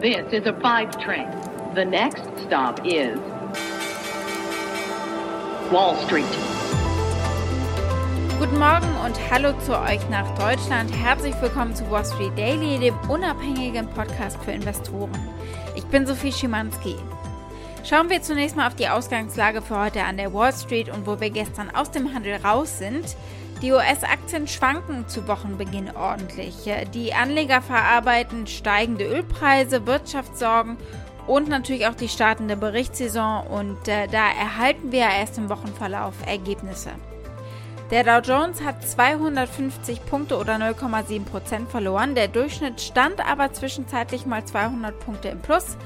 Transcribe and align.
This 0.00 0.32
is 0.32 0.46
a 0.46 0.54
five 0.62 0.98
train. 0.98 1.28
The 1.74 1.84
next 1.84 2.22
stop 2.46 2.80
is 2.86 3.18
Wall 5.70 5.94
Street. 6.06 6.24
Guten 8.38 8.58
Morgen 8.58 8.88
und 9.04 9.20
hallo 9.30 9.52
zu 9.60 9.78
euch 9.78 10.00
nach 10.08 10.26
Deutschland. 10.38 10.90
Herzlich 10.96 11.34
willkommen 11.42 11.74
zu 11.74 11.90
Wall 11.90 12.06
Street 12.06 12.32
Daily, 12.34 12.78
dem 12.78 12.98
unabhängigen 13.10 13.88
Podcast 13.88 14.42
für 14.42 14.52
Investoren. 14.52 15.12
Ich 15.76 15.84
bin 15.84 16.06
Sophie 16.06 16.32
Schimanski. 16.32 16.96
Schauen 17.84 18.08
wir 18.08 18.22
zunächst 18.22 18.56
mal 18.56 18.68
auf 18.68 18.76
die 18.76 18.88
Ausgangslage 18.88 19.60
für 19.60 19.78
heute 19.78 20.04
an 20.04 20.16
der 20.16 20.32
Wall 20.32 20.54
Street 20.54 20.88
und 20.88 21.06
wo 21.06 21.20
wir 21.20 21.28
gestern 21.28 21.68
aus 21.68 21.90
dem 21.90 22.14
Handel 22.14 22.36
raus 22.36 22.78
sind. 22.78 23.04
Die 23.62 23.72
US-Aktien 23.72 24.48
schwanken 24.48 25.06
zu 25.06 25.28
Wochenbeginn 25.28 25.90
ordentlich. 25.94 26.54
Die 26.94 27.12
Anleger 27.12 27.60
verarbeiten 27.60 28.46
steigende 28.46 29.04
Ölpreise, 29.04 29.86
Wirtschaftssorgen 29.86 30.78
und 31.26 31.48
natürlich 31.48 31.86
auch 31.86 31.94
die 31.94 32.08
startende 32.08 32.56
Berichtssaison 32.56 33.46
und 33.46 33.86
äh, 33.86 34.06
da 34.08 34.30
erhalten 34.30 34.92
wir 34.92 35.00
erst 35.00 35.36
im 35.36 35.50
Wochenverlauf 35.50 36.14
Ergebnisse. 36.26 36.90
Der 37.90 38.04
Dow 38.04 38.20
Jones 38.20 38.62
hat 38.62 38.86
250 38.86 40.06
Punkte 40.06 40.38
oder 40.38 40.54
0,7 40.54 41.24
Prozent 41.24 41.68
verloren. 41.68 42.14
Der 42.14 42.28
Durchschnitt 42.28 42.80
stand 42.80 43.20
aber 43.20 43.52
zwischenzeitlich 43.52 44.26
mal 44.26 44.44
200 44.44 44.98
Punkte 45.00 45.28
im 45.28 45.40
Plus. 45.40 45.76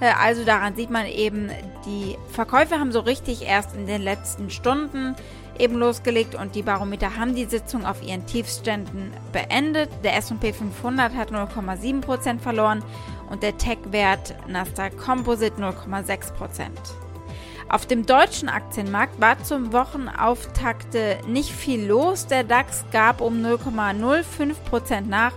Äh, 0.00 0.12
also 0.20 0.44
daran 0.44 0.76
sieht 0.76 0.90
man 0.90 1.06
eben, 1.06 1.50
die 1.86 2.18
Verkäufe 2.30 2.78
haben 2.78 2.92
so 2.92 3.00
richtig 3.00 3.42
erst 3.42 3.74
in 3.74 3.86
den 3.86 4.02
letzten 4.02 4.50
Stunden 4.50 5.16
eben 5.58 5.76
losgelegt 5.76 6.34
und 6.34 6.54
die 6.54 6.62
Barometer 6.62 7.16
haben 7.16 7.34
die 7.34 7.44
Sitzung 7.44 7.84
auf 7.84 8.02
ihren 8.02 8.26
Tiefständen 8.26 9.12
beendet. 9.32 9.90
Der 10.04 10.16
S&P 10.16 10.52
500 10.52 11.14
hat 11.14 11.30
0,7% 11.30 12.38
verloren 12.38 12.84
und 13.30 13.42
der 13.42 13.56
Tech-Wert 13.56 14.34
Nasdaq 14.48 14.96
Composite 14.96 15.60
0,6%. 15.60 16.68
Auf 17.68 17.86
dem 17.86 18.04
deutschen 18.04 18.50
Aktienmarkt 18.50 19.20
war 19.20 19.42
zum 19.42 19.72
Wochenauftakt 19.72 20.94
nicht 21.26 21.50
viel 21.50 21.86
los. 21.86 22.26
Der 22.26 22.44
DAX 22.44 22.84
gab 22.92 23.22
um 23.22 23.42
0,05% 23.42 25.06
nach 25.08 25.32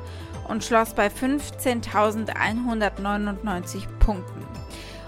und 0.49 0.63
schloss 0.63 0.93
bei 0.93 1.07
15.199 1.07 3.87
Punkten. 3.99 4.45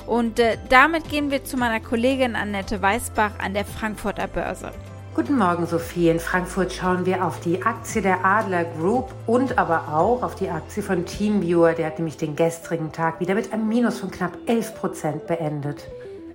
Und 0.05 0.39
äh, 0.39 0.57
damit 0.69 1.09
gehen 1.09 1.31
wir 1.31 1.43
zu 1.43 1.57
meiner 1.57 1.81
Kollegin 1.81 2.37
Annette 2.37 2.81
Weißbach 2.81 3.39
an 3.39 3.53
der 3.53 3.65
Frankfurter 3.65 4.27
Börse. 4.27 4.71
Guten 5.17 5.39
Morgen, 5.39 5.65
Sophie. 5.65 6.09
In 6.09 6.19
Frankfurt 6.19 6.71
schauen 6.71 7.07
wir 7.07 7.25
auf 7.25 7.39
die 7.39 7.63
Aktie 7.63 8.03
der 8.03 8.23
Adler 8.23 8.65
Group 8.65 9.11
und 9.25 9.57
aber 9.57 9.87
auch 9.87 10.21
auf 10.21 10.35
die 10.35 10.47
Aktie 10.47 10.83
von 10.83 11.07
Teamviewer. 11.07 11.73
Der 11.73 11.87
hat 11.87 11.97
nämlich 11.97 12.17
den 12.17 12.35
gestrigen 12.35 12.91
Tag 12.91 13.19
wieder 13.19 13.33
mit 13.33 13.51
einem 13.51 13.67
Minus 13.67 13.99
von 13.99 14.11
knapp 14.11 14.37
11 14.45 14.75
Prozent 14.75 15.25
beendet. 15.25 15.87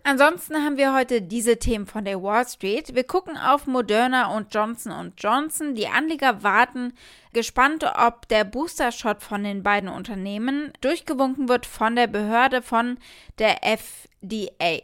Ansonsten 0.02 0.56
haben 0.56 0.78
wir 0.78 0.92
heute 0.92 1.22
diese 1.22 1.60
Themen 1.60 1.86
von 1.86 2.04
der 2.04 2.20
Wall 2.24 2.44
Street. 2.44 2.92
Wir 2.96 3.04
gucken 3.04 3.36
auf 3.36 3.68
Moderna 3.68 4.34
und 4.36 4.52
Johnson 4.52 5.12
Johnson. 5.16 5.76
Die 5.76 5.86
Anleger 5.86 6.42
warten 6.42 6.94
gespannt, 7.32 7.84
ob 7.84 8.26
der 8.26 8.42
Booster-Shot 8.42 9.22
von 9.22 9.44
den 9.44 9.62
beiden 9.62 9.88
Unternehmen 9.88 10.72
durchgewunken 10.80 11.48
wird 11.48 11.66
von 11.66 11.94
der 11.94 12.08
Behörde 12.08 12.62
von 12.62 12.98
der 13.38 13.62
FDA. 13.62 14.80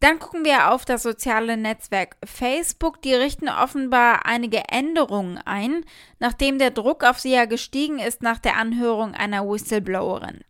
Dann 0.00 0.18
gucken 0.18 0.46
wir 0.46 0.72
auf 0.72 0.86
das 0.86 1.02
soziale 1.02 1.58
Netzwerk 1.58 2.16
Facebook. 2.24 3.02
Die 3.02 3.14
richten 3.14 3.50
offenbar 3.50 4.24
einige 4.24 4.62
Änderungen 4.70 5.38
ein, 5.44 5.84
nachdem 6.18 6.58
der 6.58 6.70
Druck 6.70 7.04
auf 7.04 7.18
sie 7.18 7.32
ja 7.32 7.44
gestiegen 7.44 7.98
ist 7.98 8.22
nach 8.22 8.38
der 8.38 8.56
Anhörung 8.56 9.14
einer 9.14 9.46
Whistleblowerin. 9.46 10.40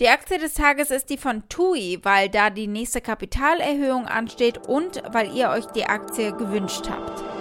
Die 0.00 0.08
Aktie 0.08 0.38
des 0.38 0.54
Tages 0.54 0.90
ist 0.90 1.08
die 1.08 1.16
von 1.18 1.48
TUI, 1.48 2.00
weil 2.02 2.28
da 2.28 2.50
die 2.50 2.66
nächste 2.66 3.00
Kapitalerhöhung 3.00 4.06
ansteht 4.06 4.66
und 4.66 5.00
weil 5.08 5.34
ihr 5.34 5.50
euch 5.50 5.66
die 5.66 5.86
Aktie 5.86 6.32
gewünscht 6.32 6.90
habt. 6.90 7.33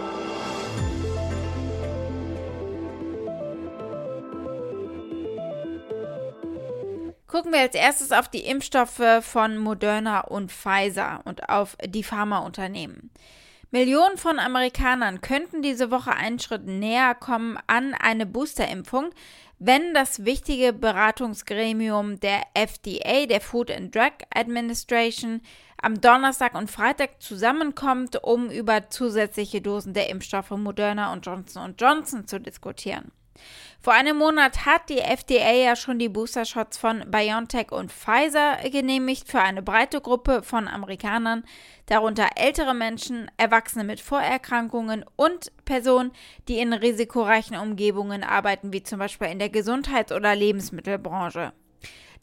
Gucken 7.33 7.51
wir 7.51 7.61
als 7.61 7.73
erstes 7.73 8.11
auf 8.11 8.27
die 8.27 8.45
Impfstoffe 8.45 9.01
von 9.21 9.57
Moderna 9.57 10.19
und 10.19 10.51
Pfizer 10.51 11.21
und 11.25 11.49
auf 11.49 11.75
die 11.83 12.03
Pharmaunternehmen. 12.03 13.09
Millionen 13.71 14.17
von 14.17 14.37
Amerikanern 14.37 15.19
könnten 15.19 15.63
diese 15.63 15.89
Woche 15.89 16.11
einen 16.11 16.37
Schritt 16.37 16.67
näher 16.67 17.15
kommen 17.15 17.57
an 17.65 17.95
eine 17.95 18.27
Boosterimpfung, 18.27 19.09
wenn 19.57 19.95
das 19.95 20.25
wichtige 20.25 20.73
Beratungsgremium 20.73 22.19
der 22.19 22.43
FDA, 22.53 23.25
der 23.25 23.41
Food 23.41 23.71
and 23.71 23.95
Drug 23.95 24.13
Administration, 24.31 25.41
am 25.81 25.99
Donnerstag 26.01 26.53
und 26.53 26.69
Freitag 26.69 27.19
zusammenkommt, 27.19 28.23
um 28.23 28.51
über 28.51 28.91
zusätzliche 28.91 29.59
Dosen 29.59 29.95
der 29.95 30.11
Impfstoffe 30.11 30.51
Moderna 30.51 31.11
und 31.11 31.25
Johnson 31.25 31.73
Johnson 31.79 32.27
zu 32.27 32.39
diskutieren. 32.39 33.11
Vor 33.81 33.93
einem 33.93 34.17
Monat 34.17 34.65
hat 34.65 34.89
die 34.89 34.99
FDA 34.99 35.51
ja 35.51 35.75
schon 35.75 35.99
die 35.99 36.07
Booster-Shots 36.07 36.77
von 36.77 37.03
BioNTech 37.11 37.71
und 37.71 37.91
Pfizer 37.91 38.57
genehmigt 38.69 39.29
für 39.29 39.41
eine 39.41 39.61
breite 39.61 39.99
Gruppe 39.99 40.41
von 40.41 40.67
Amerikanern, 40.67 41.43
darunter 41.87 42.29
ältere 42.35 42.73
Menschen, 42.73 43.29
Erwachsene 43.35 43.83
mit 43.83 43.99
Vorerkrankungen 43.99 45.03
und 45.17 45.51
Personen, 45.65 46.11
die 46.47 46.59
in 46.59 46.71
risikoreichen 46.71 47.57
Umgebungen 47.57 48.23
arbeiten, 48.23 48.71
wie 48.71 48.83
zum 48.83 48.99
Beispiel 48.99 49.27
in 49.27 49.39
der 49.39 49.49
Gesundheits- 49.49 50.13
oder 50.13 50.33
Lebensmittelbranche. 50.35 51.51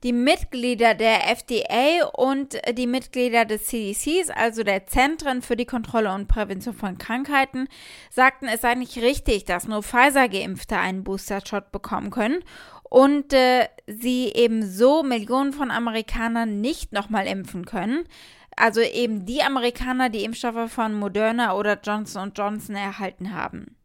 Die 0.03 0.15
Mitglieder 0.15 0.95
der 0.95 1.29
FDA 1.31 2.07
und 2.15 2.59
die 2.73 2.87
Mitglieder 2.87 3.45
des 3.45 3.65
CDCs, 3.65 4.31
also 4.31 4.63
der 4.63 4.87
Zentren 4.87 5.43
für 5.43 5.57
die 5.57 5.67
Kontrolle 5.67 6.15
und 6.15 6.27
Prävention 6.27 6.75
von 6.75 6.97
Krankheiten, 6.97 7.69
sagten, 8.09 8.47
es 8.47 8.63
sei 8.63 8.75
nicht 8.77 8.97
richtig, 8.97 9.45
dass 9.45 9.69
nur 9.69 9.83
Pfizer-Geimpfte 9.83 10.79
einen 10.79 11.05
Booster-Shot 11.05 11.71
bekommen 11.71 12.11
können 12.11 12.43
und 12.89 13.35
äh, 13.35 13.69
sie 13.87 14.33
eben 14.35 14.67
so 14.67 15.03
Millionen 15.03 15.53
von 15.53 15.71
Amerikanern 15.71 16.63
nicht 16.63 16.93
nochmal 16.93 17.27
impfen 17.27 17.67
können. 17.67 18.05
Also 18.57 18.81
eben 18.81 19.27
die 19.27 19.43
Amerikaner, 19.43 20.09
die 20.09 20.25
Impfstoffe 20.25 20.71
von 20.71 20.95
Moderna 20.95 21.55
oder 21.55 21.79
Johnson 21.83 22.33
Johnson 22.35 22.75
erhalten 22.75 23.35
haben. 23.35 23.77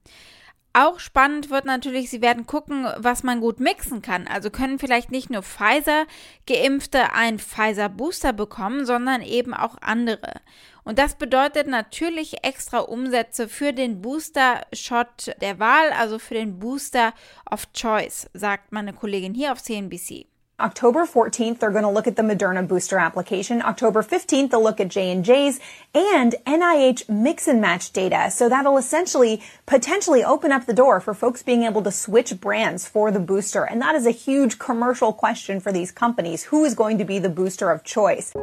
Auch 0.78 1.00
spannend 1.00 1.50
wird 1.50 1.64
natürlich, 1.64 2.10
sie 2.10 2.22
werden 2.22 2.48
gucken, 2.48 2.86
was 2.98 3.24
man 3.24 3.40
gut 3.40 3.62
mixen 3.62 4.02
kann. 4.02 4.28
Also 4.28 4.50
können 4.50 4.78
vielleicht 4.78 5.10
nicht 5.10 5.30
nur 5.30 5.42
Pfizer-Geimpfte 5.42 7.14
ein 7.14 7.40
Pfizer-Booster 7.40 8.34
bekommen, 8.34 8.86
sondern 8.86 9.22
eben 9.22 9.54
auch 9.54 9.78
andere. 9.80 10.42
Und 10.84 11.00
das 11.00 11.16
bedeutet 11.16 11.68
natürlich 11.68 12.44
extra 12.44 12.80
Umsätze 12.80 13.48
für 13.48 13.72
den 13.72 14.02
Booster-Shot 14.02 15.38
der 15.40 15.60
Wahl, 15.60 15.92
also 15.98 16.20
für 16.20 16.34
den 16.34 16.60
Booster 16.60 17.14
of 17.50 17.72
Choice, 17.72 18.30
sagt 18.34 18.74
meine 18.74 18.92
Kollegin 18.92 19.34
hier 19.34 19.54
auf 19.54 19.64
CNBC. 19.64 20.28
October 20.58 21.06
14th, 21.06 21.60
they're 21.60 21.70
going 21.70 21.84
to 21.84 21.90
look 21.90 22.08
at 22.08 22.16
the 22.16 22.22
Moderna 22.22 22.66
booster 22.66 22.98
application. 22.98 23.62
October 23.62 24.02
15th, 24.02 24.52
they'll 24.52 24.64
look 24.64 24.80
at 24.80 24.88
J&J's 24.88 25.60
and 25.94 26.34
NIH 26.48 27.10
mix 27.10 27.50
and 27.50 27.60
match 27.60 27.92
data. 27.92 28.32
So 28.32 28.48
that'll 28.48 28.78
essentially 28.78 29.44
potentially 29.66 30.24
open 30.24 30.54
up 30.54 30.66
the 30.66 30.74
door 30.74 31.02
for 31.02 31.14
folks 31.14 31.44
being 31.44 31.64
able 31.64 31.84
to 31.84 31.92
switch 31.92 32.40
brands 32.40 32.88
for 32.88 33.12
the 33.12 33.20
booster. 33.20 33.66
And 33.66 33.82
that 33.82 33.96
is 33.96 34.06
a 34.06 34.12
huge 34.12 34.58
commercial 34.58 35.12
question 35.12 35.60
for 35.60 35.74
these 35.74 35.92
companies. 35.92 36.44
Who 36.44 36.64
is 36.64 36.74
going 36.74 37.00
to 37.00 37.06
be 37.06 37.20
the 37.20 37.28
booster 37.28 37.70
of 37.70 37.84
choice? 37.84 38.34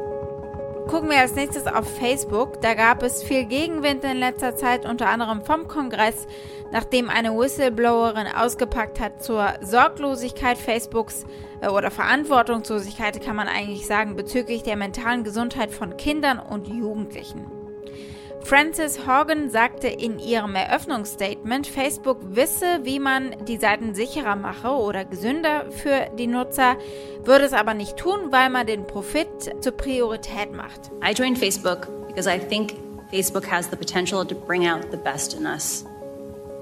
Gucken 0.92 1.08
wir 1.08 1.20
als 1.20 1.34
nächstes 1.34 1.66
auf 1.66 1.88
Facebook. 1.88 2.60
Da 2.60 2.74
gab 2.74 3.02
es 3.02 3.22
viel 3.22 3.46
Gegenwind 3.46 4.04
in 4.04 4.18
letzter 4.18 4.56
Zeit, 4.56 4.84
unter 4.84 5.08
anderem 5.08 5.42
vom 5.42 5.66
Kongress, 5.66 6.26
nachdem 6.70 7.08
eine 7.08 7.30
Whistleblowerin 7.30 8.26
ausgepackt 8.26 9.00
hat 9.00 9.24
zur 9.24 9.54
Sorglosigkeit 9.62 10.58
Facebooks 10.58 11.24
äh, 11.62 11.68
oder 11.68 11.90
Verantwortungslosigkeit, 11.90 13.22
kann 13.24 13.36
man 13.36 13.48
eigentlich 13.48 13.86
sagen, 13.86 14.16
bezüglich 14.16 14.64
der 14.64 14.76
mentalen 14.76 15.24
Gesundheit 15.24 15.70
von 15.70 15.96
Kindern 15.96 16.38
und 16.38 16.68
Jugendlichen. 16.68 17.61
Frances 18.44 19.06
Horgan 19.06 19.50
sagte 19.50 19.88
in 19.88 20.18
ihrem 20.18 20.54
Eröffnungsstatement, 20.54 21.66
Facebook 21.66 22.18
wisse, 22.22 22.80
wie 22.82 22.98
man 22.98 23.34
die 23.46 23.56
Seiten 23.56 23.94
sicherer 23.94 24.36
mache 24.36 24.68
oder 24.68 25.04
gesünder 25.04 25.70
für 25.70 26.10
die 26.18 26.26
Nutzer, 26.26 26.76
würde 27.24 27.44
es 27.44 27.52
aber 27.52 27.72
nicht 27.74 27.96
tun, 27.96 28.30
weil 28.30 28.50
man 28.50 28.66
den 28.66 28.86
Profit 28.86 29.28
zur 29.60 29.72
Priorität 29.72 30.52
macht. 30.52 30.90
I 31.02 31.12
joined 31.12 31.38
Facebook 31.38 31.88
because 32.08 32.28
I 32.28 32.38
think 32.38 32.74
Facebook 33.10 33.46
has 33.50 33.68
the 33.70 33.76
potential 33.76 34.24
to 34.26 34.34
bring 34.34 34.66
out 34.66 34.90
the 34.90 34.96
best 34.96 35.34
in 35.34 35.46
us. 35.46 35.84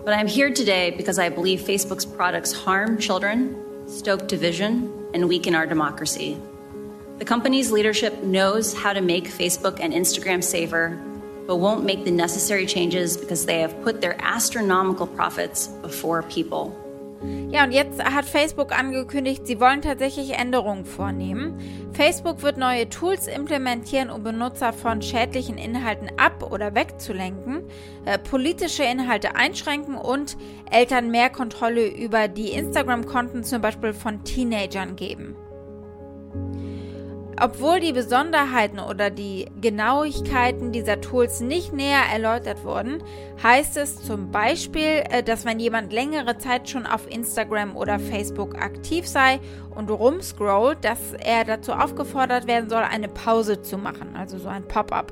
But 0.05 0.15
I'm 0.15 0.29
here 0.29 0.53
today 0.53 0.91
because 0.91 1.19
I 1.19 1.31
believe 1.31 1.61
Facebook's 1.61 2.07
products 2.07 2.53
harm 2.53 2.99
children, 2.99 3.57
stoke 3.87 4.29
division, 4.29 4.91
and 5.15 5.29
weaken 5.29 5.55
our 5.55 5.67
democracy. 5.67 6.37
The 7.19 7.25
company's 7.25 7.71
leadership 7.71 8.23
knows 8.23 8.75
how 8.75 8.93
to 8.93 9.01
make 9.01 9.29
Facebook 9.29 9.79
and 9.81 9.93
Instagram 9.93 10.43
safer 10.43 10.99
but 11.51 11.59
won't 11.59 11.85
make 11.85 12.05
the 12.05 12.13
necessary 12.13 12.65
changes 12.65 13.17
because 13.17 13.45
they 13.45 13.59
have 13.59 13.75
put 13.83 14.01
their 14.01 14.17
astronomical 14.21 15.05
profits 15.05 15.67
before 15.83 16.23
people. 16.23 16.73
Ja, 17.51 17.65
und 17.65 17.73
jetzt 17.73 18.03
hat 18.03 18.25
Facebook 18.25 18.71
angekündigt, 18.71 19.49
sie 19.49 19.59
wollen 19.59 19.83
tatsächlich 19.83 20.39
Änderungen 20.39 20.85
vornehmen. 20.85 21.59
Facebook 21.93 22.43
wird 22.43 22.57
neue 22.57 22.89
Tools 22.89 23.27
implementieren, 23.27 24.11
um 24.11 24.23
Benutzer 24.23 24.73
von 24.73 25.03
schädlichen 25.03 25.59
Inhalten 25.59 26.09
ab- 26.19 26.53
oder 26.53 26.77
wegzulenken, 26.77 27.65
äh, 28.05 28.17
politische 28.17 28.85
Inhalte 28.85 29.35
einschränken 29.35 29.97
und 29.97 30.37
Eltern 30.71 31.11
mehr 31.11 31.31
Kontrolle 31.31 31.89
über 31.89 32.29
die 32.29 32.53
Instagram-Konten 32.53 33.43
zum 33.43 33.61
Beispiel 33.61 33.93
von 33.93 34.23
Teenagern 34.23 34.95
geben. 34.95 35.35
Obwohl 37.43 37.81
die 37.81 37.95
Besonderheiten 37.95 38.79
oder 38.79 39.09
die 39.09 39.47
Genauigkeiten 39.63 40.73
dieser 40.73 41.01
Tools 41.01 41.41
nicht 41.41 41.73
näher 41.73 42.03
erläutert 42.13 42.65
wurden, 42.65 43.03
heißt 43.43 43.79
es 43.79 44.05
zum 44.05 44.31
Beispiel, 44.31 45.05
äh, 45.09 45.23
dass 45.23 45.47
wenn 45.47 45.59
jemand 45.59 45.91
längere 45.91 46.37
Zeit 46.37 46.69
schon 46.69 46.85
auf 46.85 47.11
Instagram 47.11 47.77
oder 47.77 47.99
Facebook 47.99 48.57
aktiv 48.57 49.09
sei 49.09 49.41
und 49.75 49.91
rumscrollt, 49.91 50.85
dass 50.85 51.15
er 51.19 51.45
dazu 51.45 51.73
aufgefordert 51.73 52.47
werden 52.47 52.69
soll, 52.69 52.83
eine 52.83 53.09
Pause 53.09 53.63
zu 53.63 53.79
machen, 53.79 54.17
also 54.17 54.37
so 54.37 54.49
ein 54.49 54.69
Pop-up. 54.69 55.11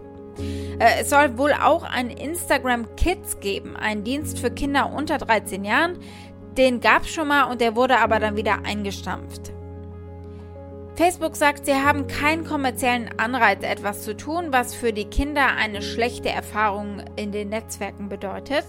Äh, 0.79 1.01
es 1.01 1.09
soll 1.09 1.39
wohl 1.39 1.55
auch 1.55 1.83
ein 1.83 2.11
Instagram 2.11 2.95
Kids 2.97 3.41
geben, 3.41 3.75
einen 3.75 4.05
Dienst 4.05 4.39
für 4.39 4.51
Kinder 4.51 4.93
unter 4.93 5.17
13 5.17 5.65
Jahren. 5.65 5.99
Den 6.59 6.81
gab 6.81 7.05
es 7.05 7.09
schon 7.09 7.29
mal 7.29 7.45
und 7.45 7.63
der 7.63 7.75
wurde 7.75 7.99
aber 7.99 8.19
dann 8.21 8.37
wieder 8.37 8.59
eingestampft. 8.65 9.53
Facebook 10.99 11.37
sagt, 11.37 11.67
sie 11.67 11.75
haben 11.75 12.09
keinen 12.09 12.45
kommerziellen 12.45 13.09
Anreiz, 13.19 13.63
etwas 13.63 14.03
zu 14.03 14.17
tun, 14.17 14.47
was 14.51 14.75
für 14.75 14.93
die 14.93 15.05
Kinder 15.05 15.47
eine 15.57 15.81
schlechte 15.81 16.29
Erfahrung 16.29 17.05
in 17.15 17.31
den 17.31 17.51
Netzwerken 17.51 18.09
bedeutet. 18.09 18.65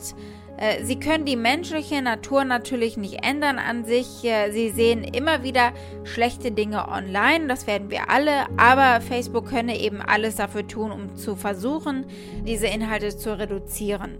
Äh, 0.58 0.84
sie 0.84 1.00
können 1.00 1.26
die 1.26 1.36
menschliche 1.36 2.04
Natur 2.04 2.44
natürlich 2.44 2.98
nicht 2.98 3.26
ändern 3.26 3.58
an 3.58 3.84
sich. 3.84 4.24
Äh, 4.24 4.52
sie 4.52 4.70
sehen 4.70 5.04
immer 5.04 5.42
wieder 5.42 5.74
schlechte 6.04 6.52
Dinge 6.52 6.88
online, 6.88 7.48
das 7.48 7.66
werden 7.66 7.90
wir 7.90 8.12
alle, 8.12 8.46
aber 8.58 9.02
Facebook 9.02 9.50
könne 9.50 9.80
eben 9.80 10.00
alles 10.00 10.36
dafür 10.36 10.68
tun, 10.68 10.92
um 10.92 11.16
zu 11.16 11.36
versuchen, 11.36 12.06
diese 12.46 12.68
Inhalte 12.68 13.10
zu 13.18 13.40
reduzieren. 13.40 14.20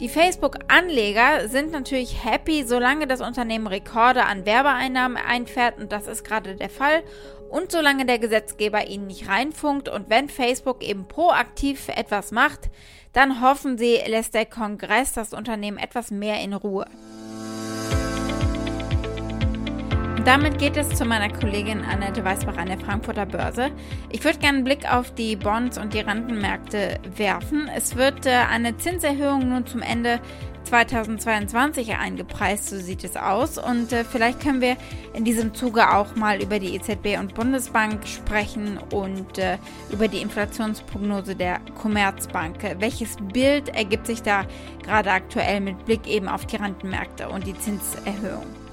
Die 0.00 0.08
Facebook-Anleger 0.08 1.48
sind 1.48 1.70
natürlich 1.70 2.24
happy, 2.24 2.64
solange 2.64 3.06
das 3.06 3.20
Unternehmen 3.20 3.68
Rekorde 3.68 4.24
an 4.24 4.44
Werbeeinnahmen 4.44 5.16
einfährt 5.16 5.78
und 5.78 5.92
das 5.92 6.08
ist 6.08 6.24
gerade 6.24 6.56
der 6.56 6.68
Fall 6.68 7.04
und 7.48 7.70
solange 7.70 8.04
der 8.04 8.18
Gesetzgeber 8.18 8.88
ihnen 8.88 9.06
nicht 9.06 9.28
reinfunkt 9.28 9.88
und 9.88 10.10
wenn 10.10 10.28
Facebook 10.28 10.82
eben 10.82 11.06
proaktiv 11.06 11.88
etwas 11.88 12.32
macht, 12.32 12.70
dann 13.12 13.40
hoffen 13.40 13.78
sie, 13.78 14.00
lässt 14.08 14.34
der 14.34 14.46
Kongress 14.46 15.12
das 15.12 15.32
Unternehmen 15.32 15.78
etwas 15.78 16.10
mehr 16.10 16.40
in 16.40 16.54
Ruhe. 16.54 16.86
Damit 20.24 20.58
geht 20.58 20.76
es 20.76 20.88
zu 20.88 21.04
meiner 21.04 21.28
Kollegin 21.28 21.82
Annette 21.84 22.24
Weißbach 22.24 22.56
an 22.56 22.68
der 22.68 22.78
Frankfurter 22.78 23.26
Börse. 23.26 23.70
Ich 24.10 24.24
würde 24.24 24.38
gerne 24.38 24.58
einen 24.58 24.64
Blick 24.64 24.90
auf 24.90 25.14
die 25.14 25.36
Bonds 25.36 25.76
und 25.76 25.92
die 25.92 26.00
Rentenmärkte 26.00 26.98
werfen. 27.16 27.68
Es 27.74 27.96
wird 27.96 28.24
äh, 28.24 28.30
eine 28.50 28.76
Zinserhöhung 28.76 29.50
nun 29.50 29.66
zum 29.66 29.82
Ende 29.82 30.20
2022 30.64 31.96
eingepreist, 31.96 32.70
so 32.70 32.78
sieht 32.78 33.04
es 33.04 33.16
aus. 33.16 33.58
Und 33.58 33.92
äh, 33.92 34.02
vielleicht 34.02 34.40
können 34.40 34.62
wir 34.62 34.76
in 35.12 35.24
diesem 35.24 35.52
Zuge 35.52 35.94
auch 35.94 36.16
mal 36.16 36.42
über 36.42 36.58
die 36.58 36.74
EZB 36.74 37.18
und 37.18 37.34
Bundesbank 37.34 38.06
sprechen 38.06 38.78
und 38.92 39.38
äh, 39.38 39.58
über 39.92 40.08
die 40.08 40.22
Inflationsprognose 40.22 41.36
der 41.36 41.60
Commerzbank. 41.80 42.56
Welches 42.78 43.16
Bild 43.32 43.68
ergibt 43.68 44.06
sich 44.06 44.22
da 44.22 44.46
gerade 44.82 45.10
aktuell 45.10 45.60
mit 45.60 45.84
Blick 45.84 46.06
eben 46.06 46.28
auf 46.28 46.46
die 46.46 46.56
Rentenmärkte 46.56 47.28
und 47.28 47.46
die 47.46 47.58
Zinserhöhung? 47.58 48.63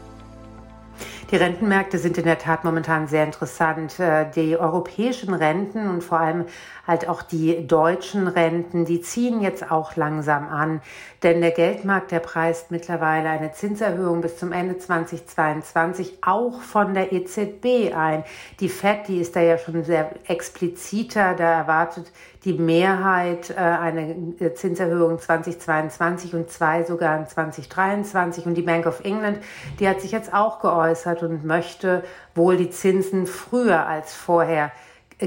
Die 1.32 1.38
Rentenmärkte 1.38 1.98
sind 1.98 2.18
in 2.18 2.26
der 2.26 2.40
Tat 2.40 2.66
momentan 2.66 3.08
sehr 3.08 3.24
interessant. 3.24 3.98
Äh, 4.02 4.30
die 4.36 4.58
europäischen 4.58 5.34
Renten 5.34 5.90
und 5.90 6.04
vor 6.04 6.20
allem 6.20 6.46
halt 6.86 7.08
auch 7.08 7.22
die 7.22 7.66
deutschen 7.66 8.28
Renten, 8.28 8.84
die 8.84 9.00
ziehen 9.00 9.40
jetzt 9.40 9.72
auch 9.72 9.96
langsam 9.96 10.50
an. 10.50 10.82
Denn 11.24 11.40
der 11.40 11.52
Geldmarkt, 11.52 12.12
der 12.12 12.20
preist 12.20 12.70
mittlerweile 12.70 13.30
eine 13.30 13.54
Zinserhöhung 13.54 14.20
bis 14.20 14.40
zum 14.40 14.52
Ende 14.52 14.78
2022 14.78 16.18
auch 16.22 16.60
von 16.60 16.94
der 16.94 17.14
EZB 17.14 17.96
ein. 17.96 18.26
Die 18.60 18.68
FED, 18.68 19.08
die 19.08 19.22
ist 19.22 19.34
da 19.34 19.40
ja 19.40 19.58
schon 19.58 19.86
sehr 19.86 20.12
expliziter, 20.28 21.34
da 21.34 21.60
erwartet 21.60 22.12
die 22.44 22.54
Mehrheit 22.54 23.52
äh, 23.52 23.56
eine 23.56 24.34
äh, 24.40 24.54
Zinserhöhung 24.54 25.20
2022 25.20 26.34
und 26.34 26.50
zwei 26.50 26.84
sogar 26.84 27.20
in 27.20 27.28
2023. 27.28 28.46
Und 28.46 28.56
die 28.56 28.64
Bank 28.64 28.88
of 28.88 29.02
England, 29.04 29.40
die 29.80 29.88
hat 29.88 30.02
sich 30.02 30.12
jetzt 30.12 30.34
auch 30.34 30.60
geäußert 30.60 31.22
und 31.22 31.46
möchte 31.46 32.04
wohl 32.34 32.58
die 32.58 32.72
Zinsen 32.72 33.28
früher 33.28 33.86
als 33.86 34.14
vorher 34.14 34.72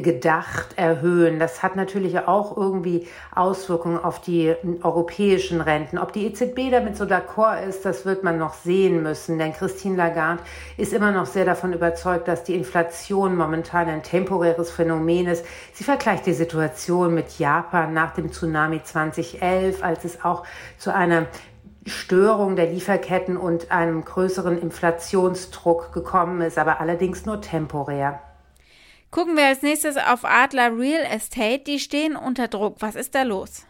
gedacht 0.01 0.75
erhöhen. 0.77 1.39
Das 1.39 1.63
hat 1.63 1.77
natürlich 1.77 2.19
auch 2.19 2.57
irgendwie 2.57 3.07
Auswirkungen 3.35 4.03
auf 4.03 4.21
die 4.21 4.55
europäischen 4.83 5.61
Renten. 5.61 5.99
Ob 5.99 6.13
die 6.13 6.27
EZB 6.27 6.71
damit 6.71 6.97
so 6.97 7.05
d'accord 7.05 7.63
ist, 7.67 7.85
das 7.85 8.05
wird 8.05 8.25
man 8.25 8.39
noch 8.39 8.55
sehen 8.55 9.03
müssen. 9.03 9.39
Denn 9.39 9.53
Christine 9.53 9.97
Lagarde 9.97 10.43
ist 10.77 10.93
immer 10.93 11.13
noch 11.13 11.27
sehr 11.27 11.45
davon 11.45 11.73
überzeugt, 11.73 12.29
dass 12.29 12.45
die 12.45 12.55
Inflation 12.55 13.37
momentan 13.37 13.89
ein 13.89 14.03
temporäres 14.03 14.71
Phänomen 14.71 15.29
ist. 15.29 15.45
Sie 15.73 15.85
vergleicht 15.85 16.27
die 16.27 16.33
Situation 16.33 17.15
mit 17.15 17.39
Japan 17.39 17.93
nach 17.95 18.15
dem 18.15 18.33
Tsunami 18.33 18.83
2011, 18.83 19.83
als 19.83 20.05
es 20.05 20.25
auch 20.25 20.45
zu 20.79 20.93
einer 20.93 21.27
Störung 21.87 22.57
der 22.57 22.67
Lieferketten 22.67 23.37
und 23.37 23.71
einem 23.71 24.05
größeren 24.05 24.59
Inflationsdruck 24.59 25.93
gekommen 25.93 26.41
ist, 26.41 26.59
aber 26.59 26.81
allerdings 26.81 27.27
nur 27.27 27.43
temporär. 27.43 28.21
Gucken 29.15 29.37
wir 29.37 29.47
als 29.47 29.63
nächstes 29.63 29.97
auf 29.97 30.25
Adler 30.25 30.77
Real 30.77 31.05
Estate. 31.05 31.61
Die 31.61 31.79
stehen 31.79 32.17
unter 32.17 32.49
Druck. 32.49 32.79
Was 32.81 32.97
ist 32.97 33.15
da 33.15 33.23
los? 33.23 33.65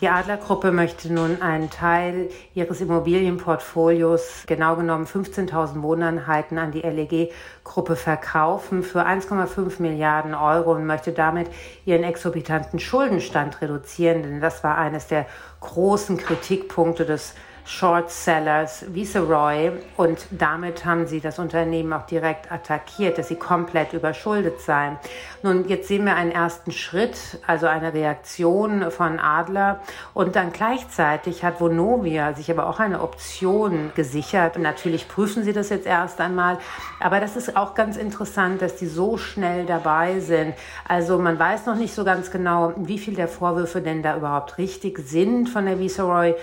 Die 0.00 0.08
Adlergruppe 0.08 0.72
möchte 0.72 1.12
nun 1.12 1.40
einen 1.40 1.70
Teil 1.70 2.30
ihres 2.52 2.80
Immobilienportfolios, 2.80 4.42
genau 4.48 4.74
genommen 4.74 5.06
15.000 5.06 5.82
Wohneinheiten, 5.82 6.58
an 6.58 6.72
die 6.72 6.80
LEG-Gruppe 6.80 7.94
verkaufen 7.94 8.82
für 8.82 9.06
1,5 9.06 9.80
Milliarden 9.80 10.34
Euro 10.34 10.72
und 10.72 10.84
möchte 10.84 11.12
damit 11.12 11.48
ihren 11.84 12.02
exorbitanten 12.02 12.80
Schuldenstand 12.80 13.60
reduzieren, 13.60 14.24
denn 14.24 14.40
das 14.40 14.64
war 14.64 14.78
eines 14.78 15.06
der 15.06 15.26
großen 15.60 16.16
Kritikpunkte 16.16 17.06
des 17.06 17.34
Short 17.68 18.10
Sellers 18.10 18.86
Viceroy 18.94 19.72
und 19.98 20.26
damit 20.30 20.86
haben 20.86 21.06
sie 21.06 21.20
das 21.20 21.38
Unternehmen 21.38 21.92
auch 21.92 22.06
direkt 22.06 22.50
attackiert, 22.50 23.18
dass 23.18 23.28
sie 23.28 23.36
komplett 23.36 23.92
überschuldet 23.92 24.62
seien. 24.62 24.96
Nun, 25.42 25.68
jetzt 25.68 25.86
sehen 25.86 26.06
wir 26.06 26.16
einen 26.16 26.32
ersten 26.32 26.72
Schritt, 26.72 27.18
also 27.46 27.66
eine 27.66 27.92
Reaktion 27.92 28.90
von 28.90 29.20
Adler 29.20 29.80
und 30.14 30.34
dann 30.34 30.50
gleichzeitig 30.50 31.44
hat 31.44 31.60
Vonovia 31.60 32.32
sich 32.32 32.50
aber 32.50 32.70
auch 32.70 32.80
eine 32.80 33.02
Option 33.02 33.92
gesichert. 33.94 34.58
Natürlich 34.58 35.06
prüfen 35.06 35.44
sie 35.44 35.52
das 35.52 35.68
jetzt 35.68 35.86
erst 35.86 36.22
einmal, 36.22 36.56
aber 37.00 37.20
das 37.20 37.36
ist 37.36 37.54
auch 37.54 37.74
ganz 37.74 37.98
interessant, 37.98 38.62
dass 38.62 38.76
die 38.76 38.86
so 38.86 39.18
schnell 39.18 39.66
dabei 39.66 40.20
sind. 40.20 40.54
Also 40.88 41.18
man 41.18 41.38
weiß 41.38 41.66
noch 41.66 41.76
nicht 41.76 41.94
so 41.94 42.02
ganz 42.02 42.30
genau, 42.30 42.72
wie 42.76 42.98
viel 42.98 43.14
der 43.14 43.28
Vorwürfe 43.28 43.82
denn 43.82 44.02
da 44.02 44.16
überhaupt 44.16 44.56
richtig 44.56 44.98
sind 45.00 45.50
von 45.50 45.66
der 45.66 45.78
Viceroy 45.78 46.34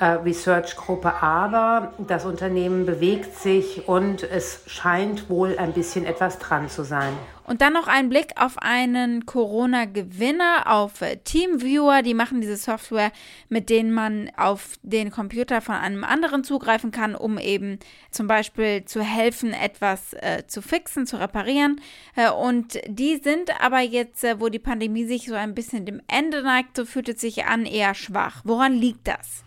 Research-Gruppe, 0.00 1.22
aber 1.22 1.92
das 1.98 2.24
Unternehmen 2.24 2.84
bewegt 2.84 3.38
sich 3.38 3.86
und 3.88 4.24
es 4.24 4.62
scheint 4.66 5.30
wohl 5.30 5.56
ein 5.56 5.72
bisschen 5.72 6.04
etwas 6.04 6.38
dran 6.38 6.68
zu 6.68 6.82
sein. 6.82 7.12
Und 7.46 7.60
dann 7.60 7.74
noch 7.74 7.88
ein 7.88 8.08
Blick 8.08 8.32
auf 8.36 8.56
einen 8.58 9.26
Corona-Gewinner, 9.26 10.64
auf 10.64 10.94
Teamviewer. 11.24 12.00
Die 12.00 12.14
machen 12.14 12.40
diese 12.40 12.56
Software, 12.56 13.12
mit 13.50 13.68
denen 13.68 13.92
man 13.92 14.30
auf 14.36 14.76
den 14.82 15.10
Computer 15.10 15.60
von 15.60 15.74
einem 15.74 16.04
anderen 16.04 16.42
zugreifen 16.42 16.90
kann, 16.90 17.14
um 17.14 17.38
eben 17.38 17.78
zum 18.10 18.26
Beispiel 18.26 18.86
zu 18.86 19.02
helfen, 19.02 19.52
etwas 19.52 20.14
äh, 20.14 20.44
zu 20.46 20.62
fixen, 20.62 21.06
zu 21.06 21.20
reparieren. 21.20 21.80
Äh, 22.16 22.30
und 22.30 22.80
die 22.88 23.18
sind 23.18 23.50
aber 23.60 23.80
jetzt, 23.80 24.24
äh, 24.24 24.40
wo 24.40 24.48
die 24.48 24.58
Pandemie 24.58 25.04
sich 25.04 25.26
so 25.26 25.34
ein 25.34 25.54
bisschen 25.54 25.84
dem 25.84 26.00
Ende 26.08 26.42
neigt, 26.42 26.78
so 26.78 26.86
fühlt 26.86 27.10
es 27.10 27.20
sich 27.20 27.44
an, 27.44 27.66
eher 27.66 27.94
schwach. 27.94 28.40
Woran 28.44 28.72
liegt 28.72 29.06
das? 29.06 29.43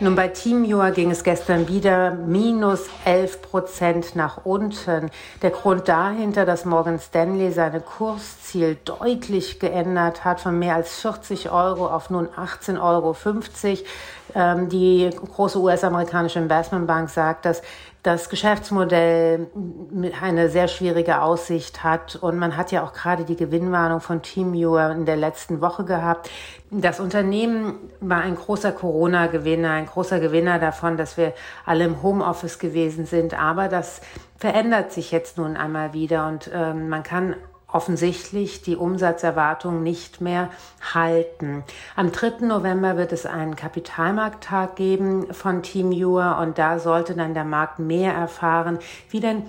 Nun, 0.00 0.16
bei 0.16 0.26
TeamViewer 0.26 0.90
ging 0.90 1.12
es 1.12 1.22
gestern 1.22 1.68
wieder 1.68 2.10
minus 2.10 2.86
11 3.04 3.42
Prozent 3.42 4.16
nach 4.16 4.44
unten. 4.44 5.08
Der 5.40 5.50
Grund 5.50 5.86
dahinter, 5.86 6.44
dass 6.44 6.64
Morgan 6.64 6.98
Stanley 6.98 7.52
seine 7.52 7.80
Kursziel 7.80 8.76
deutlich 8.84 9.60
geändert 9.60 10.24
hat, 10.24 10.40
von 10.40 10.58
mehr 10.58 10.74
als 10.74 11.00
40 11.00 11.52
Euro 11.52 11.86
auf 11.86 12.10
nun 12.10 12.26
18,50 12.26 12.80
Euro. 12.82 13.16
Ähm, 14.34 14.68
die 14.68 15.10
große 15.10 15.60
US-amerikanische 15.60 16.40
Investmentbank 16.40 17.08
sagt, 17.08 17.44
dass 17.44 17.62
das 18.04 18.28
Geschäftsmodell 18.28 19.46
eine 20.20 20.50
sehr 20.50 20.68
schwierige 20.68 21.22
Aussicht 21.22 21.82
hat. 21.82 22.16
Und 22.16 22.36
man 22.38 22.58
hat 22.58 22.70
ja 22.70 22.84
auch 22.84 22.92
gerade 22.92 23.24
die 23.24 23.34
Gewinnwarnung 23.34 24.00
von 24.00 24.20
TeamViewer 24.20 24.90
in 24.90 25.06
der 25.06 25.16
letzten 25.16 25.62
Woche 25.62 25.84
gehabt. 25.84 26.30
Das 26.70 27.00
Unternehmen 27.00 27.76
war 28.00 28.20
ein 28.20 28.36
großer 28.36 28.72
Corona-Gewinner, 28.72 29.70
ein 29.70 29.86
großer 29.86 30.20
Gewinner 30.20 30.58
davon, 30.58 30.98
dass 30.98 31.16
wir 31.16 31.32
alle 31.64 31.84
im 31.84 32.02
Homeoffice 32.02 32.58
gewesen 32.58 33.06
sind. 33.06 33.40
Aber 33.40 33.68
das 33.68 34.02
verändert 34.36 34.92
sich 34.92 35.10
jetzt 35.10 35.38
nun 35.38 35.56
einmal 35.56 35.94
wieder 35.94 36.28
und 36.28 36.50
ähm, 36.52 36.90
man 36.90 37.02
kann 37.04 37.36
offensichtlich 37.74 38.62
die 38.62 38.76
Umsatzerwartung 38.76 39.82
nicht 39.82 40.20
mehr 40.20 40.48
halten. 40.94 41.64
Am 41.96 42.12
3. 42.12 42.46
November 42.46 42.96
wird 42.96 43.12
es 43.12 43.26
einen 43.26 43.56
Kapitalmarkttag 43.56 44.76
geben 44.76 45.32
von 45.34 45.62
Team 45.62 45.90
Teamviewer 45.90 46.38
und 46.40 46.58
da 46.58 46.78
sollte 46.78 47.14
dann 47.14 47.34
der 47.34 47.44
Markt 47.44 47.78
mehr 47.78 48.12
erfahren, 48.12 48.78
wie 49.10 49.20
denn 49.20 49.42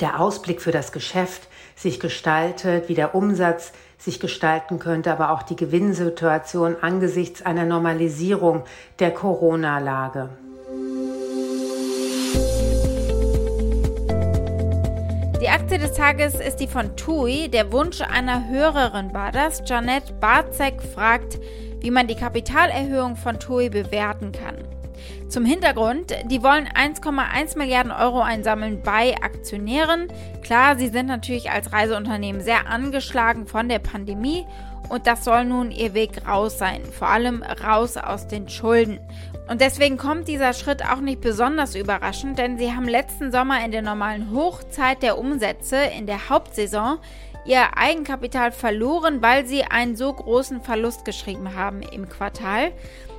der 0.00 0.20
Ausblick 0.20 0.60
für 0.60 0.72
das 0.72 0.92
Geschäft 0.92 1.48
sich 1.76 2.00
gestaltet, 2.00 2.88
wie 2.88 2.94
der 2.94 3.14
Umsatz 3.14 3.72
sich 3.98 4.20
gestalten 4.20 4.78
könnte, 4.78 5.12
aber 5.12 5.30
auch 5.30 5.42
die 5.42 5.56
Gewinnsituation 5.56 6.76
angesichts 6.80 7.42
einer 7.42 7.64
Normalisierung 7.64 8.64
der 8.98 9.12
Corona-Lage. 9.12 10.28
Aktie 15.76 15.88
des 15.88 15.98
Tages 15.98 16.34
ist 16.36 16.56
die 16.56 16.68
von 16.68 16.96
TUI. 16.96 17.50
Der 17.50 17.70
Wunsch 17.70 18.00
einer 18.00 18.48
Hörerin 18.48 19.12
war 19.12 19.30
das. 19.30 19.62
Janette 19.66 20.14
Barzek 20.14 20.80
fragt, 20.80 21.38
wie 21.80 21.90
man 21.90 22.06
die 22.06 22.14
Kapitalerhöhung 22.14 23.14
von 23.14 23.38
TUI 23.38 23.68
bewerten 23.68 24.32
kann. 24.32 24.56
Zum 25.28 25.44
Hintergrund, 25.44 26.14
die 26.30 26.42
wollen 26.42 26.66
1,1 26.66 27.58
Milliarden 27.58 27.92
Euro 27.92 28.22
einsammeln 28.22 28.80
bei 28.82 29.16
Aktionären. 29.20 30.08
Klar, 30.42 30.78
sie 30.78 30.88
sind 30.88 31.08
natürlich 31.08 31.50
als 31.50 31.74
Reiseunternehmen 31.74 32.40
sehr 32.40 32.68
angeschlagen 32.68 33.46
von 33.46 33.68
der 33.68 33.80
Pandemie 33.80 34.46
und 34.88 35.06
das 35.06 35.24
soll 35.24 35.44
nun 35.44 35.70
ihr 35.72 35.92
Weg 35.92 36.26
raus 36.26 36.56
sein, 36.56 36.86
vor 36.86 37.08
allem 37.08 37.42
raus 37.42 37.98
aus 37.98 38.26
den 38.26 38.48
Schulden. 38.48 38.98
Und 39.48 39.60
deswegen 39.60 39.96
kommt 39.96 40.26
dieser 40.26 40.52
Schritt 40.52 40.84
auch 40.84 41.00
nicht 41.00 41.20
besonders 41.20 41.76
überraschend, 41.76 42.38
denn 42.38 42.58
sie 42.58 42.72
haben 42.72 42.88
letzten 42.88 43.30
Sommer 43.30 43.64
in 43.64 43.70
der 43.70 43.82
normalen 43.82 44.32
Hochzeit 44.32 45.02
der 45.02 45.18
Umsätze 45.18 45.76
in 45.76 46.06
der 46.06 46.28
Hauptsaison 46.28 46.98
ihr 47.44 47.76
Eigenkapital 47.76 48.50
verloren, 48.50 49.22
weil 49.22 49.46
sie 49.46 49.62
einen 49.62 49.94
so 49.94 50.12
großen 50.12 50.60
Verlust 50.62 51.04
geschrieben 51.04 51.54
haben 51.54 51.82
im 51.82 52.08
Quartal. 52.08 52.72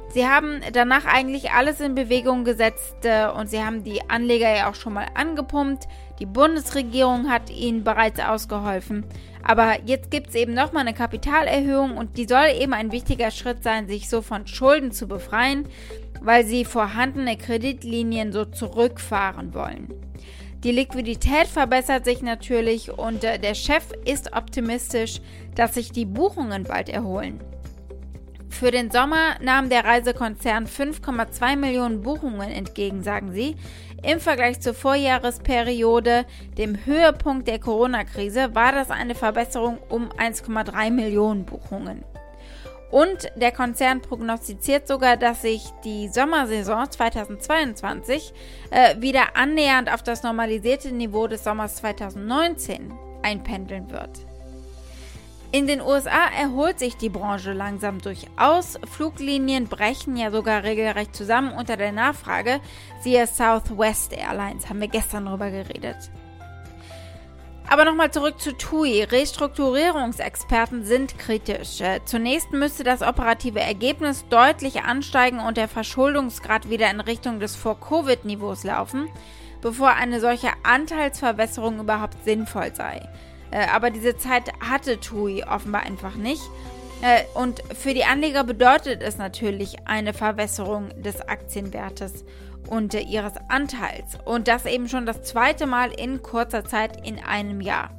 Sie 0.10 0.26
haben 0.26 0.62
danach 0.74 1.06
eigentlich 1.06 1.52
alles 1.52 1.80
in 1.80 1.94
Bewegung 1.94 2.44
gesetzt 2.44 2.96
äh, 3.04 3.28
und 3.28 3.50
sie 3.50 3.64
haben 3.64 3.84
die 3.84 4.10
Anleger 4.10 4.56
ja 4.56 4.70
auch 4.70 4.76
schon 4.76 4.94
mal 4.94 5.08
angepumpt. 5.14 5.88
Die 6.20 6.26
Bundesregierung 6.26 7.30
hat 7.30 7.50
ihnen 7.50 7.84
bereits 7.84 8.20
ausgeholfen. 8.20 9.06
Aber 9.44 9.78
jetzt 9.86 10.10
gibt 10.12 10.30
es 10.30 10.36
eben 10.36 10.54
nochmal 10.54 10.82
eine 10.82 10.94
Kapitalerhöhung 10.94 11.96
und 11.96 12.18
die 12.18 12.26
soll 12.26 12.48
eben 12.60 12.74
ein 12.74 12.92
wichtiger 12.92 13.32
Schritt 13.32 13.64
sein, 13.64 13.88
sich 13.88 14.10
so 14.10 14.22
von 14.22 14.48
Schulden 14.48 14.92
zu 14.92 15.08
befreien 15.08 15.68
weil 16.22 16.46
sie 16.46 16.66
vorhandene 16.66 17.38
Kreditlinien 17.38 18.32
so 18.32 18.46
zurückfahren 18.46 19.54
wollen. 19.54 19.88
Die 20.64 20.72
Liquidität 20.72 21.48
verbessert 21.48 22.06
sich 22.06 22.22
natürlich 22.22 22.92
und 22.92 23.24
äh, 23.24 23.38
der 23.40 23.54
Chef 23.54 23.92
ist 24.06 24.34
optimistisch, 24.36 25.22
dass 25.56 25.76
sich 25.76 25.92
die 25.92 26.06
Buchungen 26.06 26.64
bald 26.64 26.90
erholen. 26.90 27.40
Für 28.60 28.72
den 28.72 28.90
Sommer 28.90 29.36
nahm 29.40 29.70
der 29.70 29.86
Reisekonzern 29.86 30.66
5,2 30.66 31.56
Millionen 31.58 32.02
Buchungen 32.02 32.50
entgegen, 32.50 33.04
sagen 33.04 33.32
sie. 33.32 33.56
Im 34.02 34.20
Vergleich 34.20 34.60
zur 34.62 34.74
Vorjahresperiode, 34.74 36.26
dem 36.58 36.84
Höhepunkt 36.88 37.48
der 37.48 37.60
Corona-Krise, 37.60 38.56
war 38.56 38.72
das 38.72 38.90
eine 38.90 39.14
Verbesserung 39.14 39.78
um 39.90 40.10
1,3 40.10 40.90
Millionen 40.90 41.46
Buchungen. 41.46 42.04
Und 42.90 43.32
der 43.36 43.52
Konzern 43.52 44.02
prognostiziert 44.02 44.88
sogar, 44.88 45.18
dass 45.18 45.44
sich 45.44 45.62
die 45.84 46.08
Sommersaison 46.08 46.90
2022 46.90 48.34
äh, 48.72 49.00
wieder 49.00 49.36
annähernd 49.36 49.94
auf 49.94 50.02
das 50.02 50.24
normalisierte 50.24 50.92
Niveau 50.92 51.28
des 51.28 51.44
Sommers 51.44 51.76
2019 51.76 52.92
einpendeln 53.22 53.92
wird. 53.92 54.27
In 55.54 55.66
den 55.66 55.82
USA 55.82 56.28
erholt 56.38 56.78
sich 56.78 56.98
die 56.98 57.10
Branche 57.10 57.54
langsam 57.54 58.02
durchaus. 58.02 58.78
Fluglinien 58.92 59.68
brechen 59.68 60.18
ja 60.18 60.30
sogar 60.30 60.64
regelrecht 60.64 61.16
zusammen 61.16 61.54
unter 61.54 61.78
der 61.78 61.94
Nachfrage. 61.94 62.60
Siehe 63.02 63.26
Southwest 63.28 64.12
Airlines, 64.12 64.70
haben 64.70 64.82
wir 64.82 64.90
gestern 64.90 65.26
darüber 65.26 65.50
geredet. 65.50 66.12
Aber 67.70 67.86
nochmal 67.86 68.12
zurück 68.12 68.42
zu 68.42 68.58
TUI. 68.58 69.04
Restrukturierungsexperten 69.04 70.86
sind 70.86 71.18
kritisch. 71.18 71.80
Zunächst 72.04 72.52
müsste 72.52 72.84
das 72.84 73.02
operative 73.02 73.62
Ergebnis 73.62 74.26
deutlich 74.30 74.84
ansteigen 74.84 75.40
und 75.40 75.56
der 75.56 75.70
Verschuldungsgrad 75.70 76.70
wieder 76.70 76.92
in 76.92 77.00
Richtung 77.00 77.40
des 77.40 77.56
Vor-Covid-Niveaus 77.56 78.66
laufen, 78.66 79.10
bevor 79.62 79.92
eine 79.92 80.20
solche 80.20 80.50
Anteilsverwässerung 80.64 81.80
überhaupt 81.80 82.24
sinnvoll 82.26 82.76
sei. 82.76 83.08
Äh, 83.52 83.68
aber 83.74 83.90
diese 83.90 84.18
Zeit 84.18 84.52
hatte 84.60 85.00
TUI 85.00 85.44
offenbar 85.44 85.84
einfach 85.84 86.16
nicht. 86.16 86.42
Äh, 87.02 87.24
und 87.34 87.62
für 87.76 87.94
die 87.94 88.06
Anleger 88.06 88.44
bedeutet 88.44 89.02
es 89.02 89.18
natürlich 89.18 89.78
eine 89.86 90.14
Verwässerung 90.14 90.90
des 91.02 91.22
Aktienwertes 91.22 92.26
und 92.68 92.94
ihres 92.94 93.34
Anteils. 93.48 94.18
Und 94.26 94.48
das 94.48 94.66
eben 94.66 94.90
schon 94.90 95.06
das 95.06 95.24
zweite 95.24 95.68
Mal 95.68 95.92
in 95.92 96.22
kurzer 96.22 96.66
Zeit 96.66 97.06
in 97.08 97.20
einem 97.24 97.62
Jahr. 97.62 97.92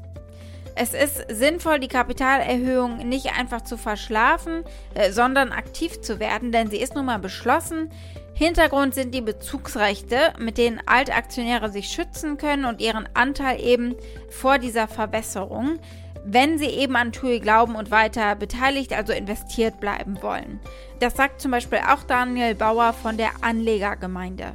Es 0.81 0.95
ist 0.95 1.25
sinnvoll, 1.29 1.81
die 1.81 1.89
Kapitalerhöhung 1.89 2.99
nicht 2.99 3.37
einfach 3.37 3.63
zu 3.63 3.77
verschlafen, 3.77 4.63
äh, 4.95 5.11
sondern 5.11 5.51
aktiv 5.51 6.01
zu 6.03 6.21
werden, 6.21 6.53
denn 6.53 6.71
sie 6.71 6.77
ist 6.77 6.95
nun 6.95 7.07
mal 7.07 7.19
beschlossen. 7.19 7.91
Hintergrund 8.39 8.95
sind 8.95 9.17
die 9.17 9.21
Bezugsrechte, 9.21 10.33
mit 10.39 10.59
denen 10.59 10.81
Altaktionäre 10.87 11.73
sich 11.73 11.89
schützen 11.89 12.37
können 12.37 12.67
und 12.67 12.81
ihren 12.81 13.09
Anteil 13.15 13.61
eben 13.61 13.97
vor 14.31 14.59
dieser 14.59 14.87
Verbesserung, 14.87 15.81
wenn 16.25 16.57
sie 16.57 16.67
eben 16.67 16.95
an 16.95 17.11
TUI 17.11 17.41
glauben 17.41 17.75
und 17.75 17.91
weiter 17.91 18.37
beteiligt, 18.37 18.93
also 18.93 19.13
investiert 19.13 19.81
bleiben 19.81 20.23
wollen. 20.23 20.61
Das 21.01 21.17
sagt 21.17 21.41
zum 21.41 21.51
Beispiel 21.51 21.81
auch 21.81 22.05
Daniel 22.05 22.55
Bauer 22.55 22.93
von 22.93 23.17
der 23.17 23.31
Anlegergemeinde. 23.41 24.55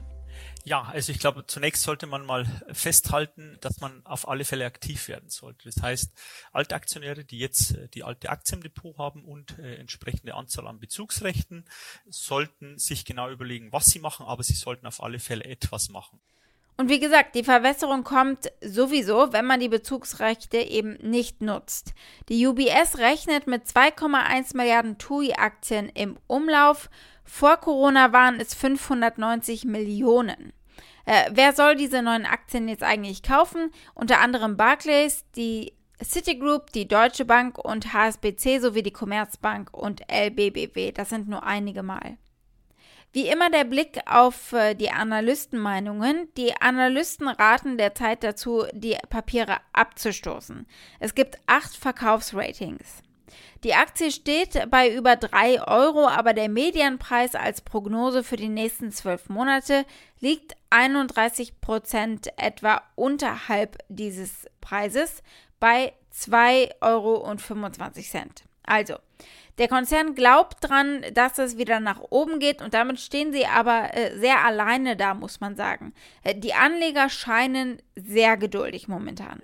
Ja, 0.65 0.83
also 0.83 1.11
ich 1.11 1.19
glaube, 1.19 1.45
zunächst 1.45 1.83
sollte 1.83 2.07
man 2.07 2.25
mal 2.25 2.45
festhalten, 2.71 3.57
dass 3.59 3.81
man 3.81 4.05
auf 4.05 4.27
alle 4.27 4.45
Fälle 4.45 4.65
aktiv 4.65 5.09
werden 5.09 5.29
sollte. 5.29 5.69
Das 5.69 5.81
heißt, 5.81 6.13
alte 6.53 6.75
Aktionäre, 6.75 7.25
die 7.25 7.39
jetzt 7.39 7.75
äh, 7.75 7.89
die 7.89 8.03
alte 8.03 8.29
Aktie 8.29 8.55
im 8.55 8.63
Depot 8.63 8.97
haben 8.97 9.25
und 9.25 9.59
äh, 9.59 9.75
entsprechende 9.75 10.35
Anzahl 10.35 10.67
an 10.67 10.79
Bezugsrechten, 10.79 11.65
sollten 12.07 12.77
sich 12.77 13.03
genau 13.03 13.29
überlegen, 13.29 13.73
was 13.73 13.87
sie 13.87 13.99
machen, 13.99 14.25
aber 14.25 14.43
sie 14.43 14.53
sollten 14.53 14.87
auf 14.87 15.03
alle 15.03 15.19
Fälle 15.19 15.43
etwas 15.43 15.89
machen. 15.89 16.21
Und 16.75 16.89
wie 16.89 16.99
gesagt, 16.99 17.35
die 17.35 17.43
Verwässerung 17.43 18.03
kommt 18.03 18.51
sowieso, 18.61 19.31
wenn 19.31 19.45
man 19.45 19.59
die 19.59 19.69
Bezugsrechte 19.69 20.57
eben 20.57 20.93
nicht 21.07 21.41
nutzt. 21.41 21.93
Die 22.29 22.47
UBS 22.47 22.97
rechnet 22.97 23.45
mit 23.45 23.65
2,1 23.65 24.57
Milliarden 24.57 24.97
TUI-Aktien 24.97 25.89
im 25.89 26.17
Umlauf. 26.25 26.89
Vor 27.23 27.57
Corona 27.57 28.11
waren 28.11 28.39
es 28.39 28.53
590 28.53 29.65
Millionen. 29.65 30.53
Äh, 31.05 31.29
wer 31.31 31.53
soll 31.53 31.75
diese 31.75 32.01
neuen 32.01 32.25
Aktien 32.25 32.67
jetzt 32.67 32.83
eigentlich 32.83 33.23
kaufen? 33.23 33.71
Unter 33.93 34.19
anderem 34.19 34.55
Barclays, 34.55 35.25
die 35.35 35.73
Citigroup, 36.03 36.71
die 36.71 36.87
Deutsche 36.87 37.25
Bank 37.25 37.57
und 37.57 37.93
HSBC 37.93 38.59
sowie 38.59 38.83
die 38.83 38.91
Commerzbank 38.91 39.73
und 39.73 40.01
LBBW. 40.11 40.91
Das 40.91 41.09
sind 41.09 41.27
nur 41.27 41.43
einige 41.43 41.83
Mal. 41.83 42.17
Wie 43.11 43.27
immer 43.27 43.51
der 43.51 43.63
Blick 43.63 43.99
auf 44.07 44.53
äh, 44.53 44.73
die 44.73 44.89
Analystenmeinungen. 44.89 46.29
Die 46.35 46.59
Analysten 46.59 47.27
raten 47.27 47.77
derzeit 47.77 48.23
dazu, 48.23 48.65
die 48.73 48.97
Papiere 49.09 49.57
abzustoßen. 49.71 50.65
Es 50.99 51.13
gibt 51.13 51.37
acht 51.45 51.75
Verkaufsratings. 51.75 53.03
Die 53.63 53.73
Aktie 53.73 54.11
steht 54.11 54.69
bei 54.69 54.93
über 54.93 55.15
3 55.15 55.67
Euro, 55.67 56.07
aber 56.07 56.33
der 56.33 56.49
Medianpreis 56.49 57.35
als 57.35 57.61
Prognose 57.61 58.23
für 58.23 58.35
die 58.35 58.49
nächsten 58.49 58.91
zwölf 58.91 59.29
Monate 59.29 59.85
liegt 60.19 60.55
31 60.69 61.61
Prozent 61.61 62.27
etwa 62.37 62.81
unterhalb 62.95 63.77
dieses 63.89 64.47
Preises 64.61 65.23
bei 65.59 65.93
2,25 66.13 66.73
Euro. 66.81 67.33
Also, 68.65 68.95
der 69.59 69.67
Konzern 69.67 70.15
glaubt 70.15 70.57
dran, 70.61 71.05
dass 71.13 71.37
es 71.37 71.57
wieder 71.57 71.79
nach 71.79 72.01
oben 72.09 72.39
geht 72.39 72.61
und 72.61 72.73
damit 72.73 72.99
stehen 72.99 73.31
sie 73.31 73.45
aber 73.45 73.95
äh, 73.95 74.17
sehr 74.17 74.43
alleine 74.43 74.95
da, 74.95 75.13
muss 75.13 75.41
man 75.41 75.55
sagen. 75.55 75.93
Äh, 76.23 76.35
die 76.35 76.53
Anleger 76.53 77.07
scheinen 77.09 77.79
sehr 77.95 78.35
geduldig 78.37 78.87
momentan. 78.87 79.41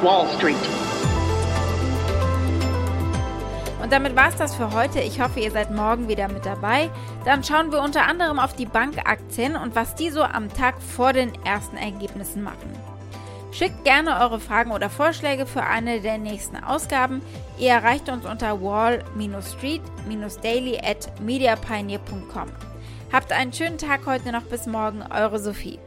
Wall 0.00 0.26
Street. 0.36 0.56
Damit 3.92 4.16
war 4.16 4.30
es 4.30 4.36
das 4.36 4.54
für 4.54 4.72
heute. 4.72 5.00
Ich 5.00 5.20
hoffe, 5.20 5.40
ihr 5.40 5.50
seid 5.50 5.70
morgen 5.70 6.08
wieder 6.08 6.28
mit 6.28 6.46
dabei. 6.46 6.88
Dann 7.26 7.44
schauen 7.44 7.72
wir 7.72 7.82
unter 7.82 8.06
anderem 8.06 8.38
auf 8.38 8.56
die 8.56 8.64
Bankaktien 8.64 9.54
und 9.54 9.76
was 9.76 9.94
die 9.94 10.08
so 10.08 10.22
am 10.22 10.48
Tag 10.48 10.80
vor 10.80 11.12
den 11.12 11.30
ersten 11.44 11.76
Ergebnissen 11.76 12.42
machen. 12.42 12.72
Schickt 13.50 13.84
gerne 13.84 14.18
eure 14.18 14.40
Fragen 14.40 14.70
oder 14.70 14.88
Vorschläge 14.88 15.44
für 15.44 15.64
eine 15.64 16.00
der 16.00 16.16
nächsten 16.16 16.56
Ausgaben. 16.56 17.20
Ihr 17.58 17.72
erreicht 17.72 18.08
uns 18.08 18.24
unter 18.24 18.62
wall-street-daily 18.62 20.78
at 20.78 21.20
mediapioneer.com. 21.20 22.48
Habt 23.12 23.30
einen 23.30 23.52
schönen 23.52 23.76
Tag 23.76 24.06
heute 24.06 24.32
noch 24.32 24.44
bis 24.44 24.64
morgen, 24.64 25.04
eure 25.12 25.38
Sophie. 25.38 25.78